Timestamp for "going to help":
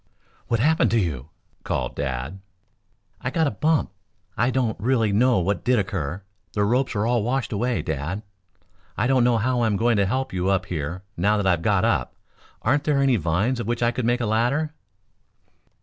9.77-10.33